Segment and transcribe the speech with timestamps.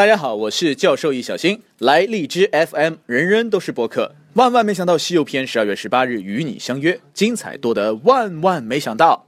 [0.00, 4.14] 大家好，我是教授易小星，来荔枝 FM，人人都是播客。
[4.32, 9.26] 万万没想到，《西游篇》十二月十八日与你相约，精彩多得万万没想到。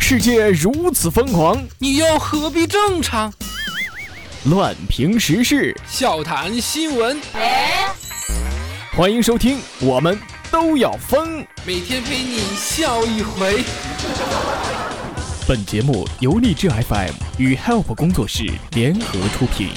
[0.00, 3.30] 世界如此疯狂，你又何必正常？
[4.46, 7.20] 乱评时事，笑谈新闻，
[8.96, 10.18] 欢迎收听，我们
[10.50, 11.46] 都要疯。
[11.66, 13.62] 每天陪你笑一回。
[15.48, 19.68] 本节目由荔枝 FM 与 Help 工作室联合出品。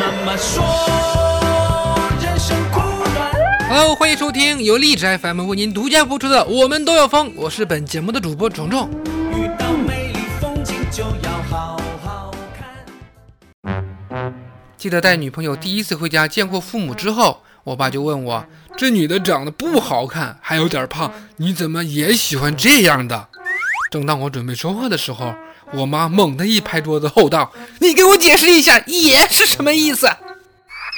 [0.00, 0.64] 妈妈说，
[2.22, 2.80] 人生苦
[3.14, 3.30] 短。
[3.68, 8.88] Hello，欢迎收听由荔枝 FM 为您独家播出的《我们都要疯》，我是本节目的主播虫虫。
[9.34, 14.34] 遇到美丽风景就要好好看。
[14.78, 23.28] 记得带女朋友第一次回家见过父母之后，我爸就问我：“这女的长得不好看，还有点胖，你怎么也喜欢这样的？”
[23.90, 25.34] 正当我准备说话的时候，
[25.72, 30.08] 我妈猛地一拍桌子，吼道：“你给我解释一下‘也’是什么意思？”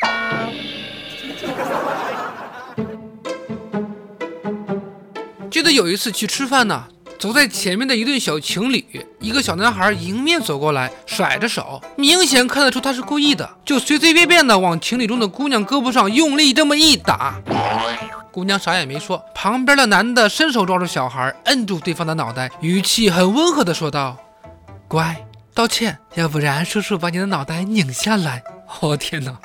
[5.51, 6.85] 记得有一次去吃饭呢，
[7.21, 8.83] 走在前面的一对小情侣，
[9.21, 17.39] 一个小男孩迎面走过来，甩着手，明显看得出他是故意的，就随随便便的往情侣中的姑娘胳膊上用力这么一打。
[18.33, 24.17] 姑娘啥也没说，旁边的男的伸手抓住小孩，摁住对方的脑袋，语气很温和的说道。
[24.89, 28.43] 乖，道歉，要不然叔叔把你的脑袋拧下来。
[28.81, 29.37] 我天哪！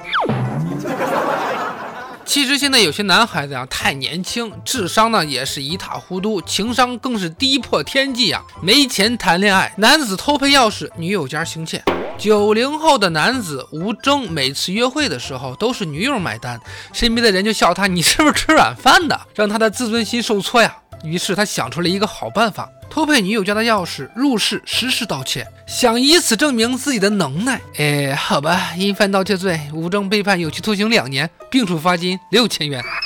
[2.26, 8.42] 其实现在有些男孩子呀，太年轻，智商呢也是一塌糊涂，情商更是低破天际呀。
[8.62, 11.84] 没钱谈恋爱，男子偷配钥匙，女友家行窃。
[12.18, 16.60] 九零后的男子吴征，每次约会的时候都是女友买单，
[16.92, 19.20] 身边的人就笑他，你是不是吃软饭的？
[19.36, 20.76] 让他的自尊心受挫呀。
[21.04, 22.68] 于是他想出了一个好办法。
[22.90, 27.60] 偷配女友家的钥匙入室实施盗窃，想以此证明自己的能耐。
[27.78, 32.84] 哎，好吧，因犯盗窃罪，吴征被判有期徒刑两年，并处罚金六千元。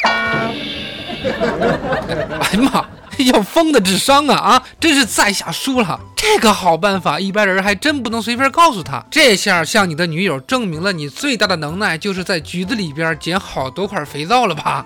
[1.22, 2.86] 哎呀妈，
[3.26, 4.64] 要疯的智商啊啊！
[4.80, 6.00] 真是在下输了。
[6.16, 9.04] 这个好办法，一般人还真不能随便告诉他。
[9.10, 14.86] 这下向你的女友证明了你最大的能耐，就是在局子里边捡好多块肥皂了吧？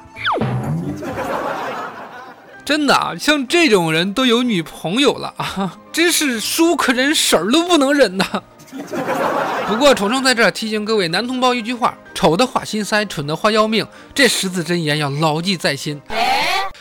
[2.65, 8.25] 真的啊，像这种人都有女朋友了啊， 真是叔可忍，婶儿都不能忍呐。
[9.67, 13.85] 不过虫虫在这儿提醒各位男同胞一句话：丑的话心塞，蠢的话要命。
[14.15, 16.01] 这十字真言要牢记在心。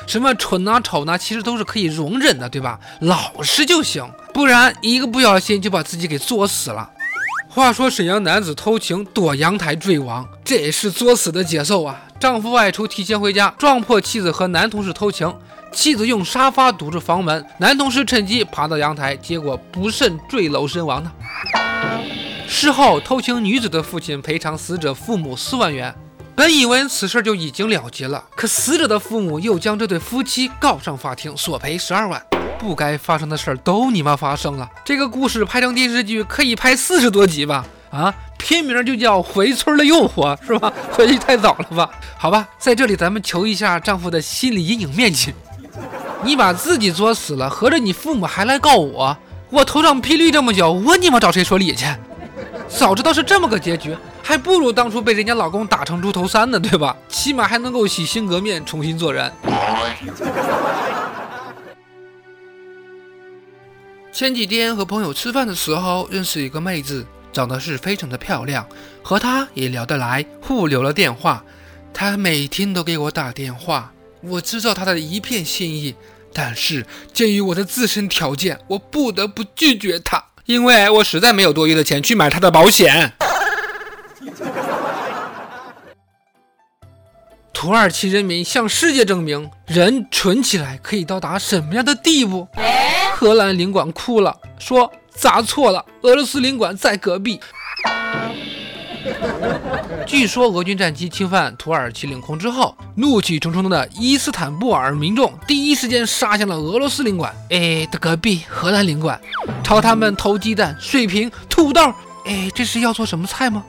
[0.06, 2.78] 什么蠢呐、丑呐，其实都是可以容忍的，对吧？
[3.00, 6.88] 老实就行，不然一个不小心就把自己给作死了。
[7.48, 12.00] 话说沈阳男子偷情躲阳台坠亡，这也是作死的节奏啊！
[12.18, 15.32] 丈夫外出提前回家，撞破妻子和男同事偷情。
[15.72, 21.10] 妻子用沙发堵住房门，男同事趁机爬到阳台，结果不慎坠楼身亡呢。
[22.46, 25.94] 事后，偷情女子的父亲赔偿死者父母四万元。
[26.34, 32.22] 本以为此事就已经了结了，可死者的父母又将这对夫妻告上法庭，索赔十二万。
[32.58, 34.68] 不该发生的事儿都你妈发生了。
[34.84, 37.66] 这个故事拍成电视剧可以拍四十多集吧？
[37.90, 40.72] 啊，片名就叫《回村的诱惑》，是吧？
[40.92, 41.90] 回去太早了吧？
[42.16, 45.34] 好吧，在这里咱们求一下丈夫的心理阴影面积。
[46.24, 49.16] 你把自己作死了，合着你父母还来告我？
[49.50, 51.86] 我头上霹雳这么久，我你妈找谁说理去？
[52.68, 56.96] 早知道是这么个结局，还不如当初被人家老公打成猪头三呢，对吧？
[57.08, 59.30] 起码还能够洗心革面，重新做人。
[64.10, 68.66] 前几天和朋友吃饭的时候，认识一个妹子，长得是非常的漂亮，
[69.02, 71.44] 和她也聊得来，互留了电话。
[71.92, 73.91] 她每天都给我打电话。
[74.22, 75.94] 我知道他的一片心意，
[76.32, 83.12] 但是鉴于我的自身条件，我不得不拒绝他，因为我实在没有多余的钱去买他的保险。
[87.52, 92.48] 土耳其人民向世界证明，人蠢起来可以到达什么样的地步？
[93.14, 97.40] 荷兰领馆哭了，说砸错了，俄罗斯领馆在隔壁。
[100.06, 109.20] 据说俄军战机侵犯土耳其领空之后，怒气冲冲的伊斯坦布尔民众第一时间杀向了俄罗斯领馆，哎的隔壁荷兰领馆，
[109.62, 111.92] 朝他们投鸡蛋、水瓶、土豆，
[112.24, 113.64] 哎，这是要做什么菜吗？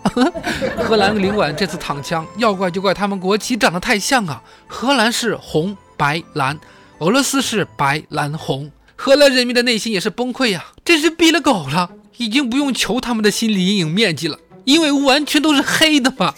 [0.78, 4.42] 荷兰领馆这次躺枪，要怪就怪他们国旗长得太像啊！
[4.68, 6.60] 荷兰是红白蓝，
[7.00, 14.38] 俄罗斯是白蓝红，荷兰人民的内心也是崩溃呀，真是逼了狗了，已经不用求他们的心理阴影面积了。
[14.64, 16.34] 因为完全都是黑的嘛，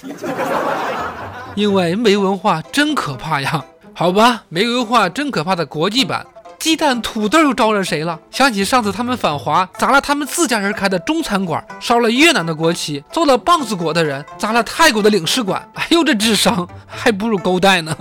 [1.56, 3.63] 因为没文化真可怕呀！
[3.94, 6.25] 好吧，没文化真可怕的国际版，
[6.60, 8.19] 鸡蛋、土豆又招惹谁了？
[8.30, 15.66] 想起上次他们反华，砸了他们自家人开的中餐馆，烧了越南的国旗，揍了棒子国的人，砸了泰国的领事馆。
[15.75, 17.95] 哎呦，这智商还不如勾带呢！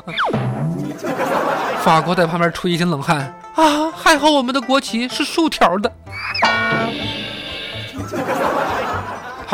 [1.83, 3.19] 法国在旁边出一身冷汗
[3.55, 5.93] 啊，还好我们的国旗是竖条的。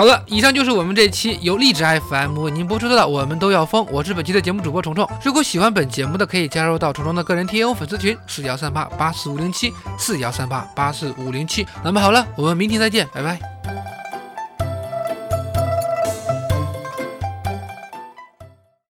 [0.01, 5.07] 好了，以上就是我们这期由荔枝 FM 为您播出的《我们都要疯》，我是本期的节目主播虫虫。
[5.23, 11.67] 如果喜欢本节目的，可以加入到虫虫的个人 T O 粉丝群四幺三八八四五零七四幺三八八四五零七。
[11.85, 13.60] 那么好了，我们明天再见，拜拜。